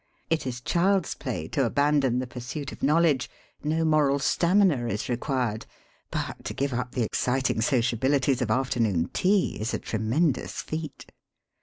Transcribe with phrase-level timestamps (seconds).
[0.31, 3.29] It is child's play to abandon the pursuit of knowledge;
[3.63, 5.67] no moral stamina is re quired;
[6.09, 11.05] but to give up the exciting Goeiabilities of afternoon tea is a tremendous feat.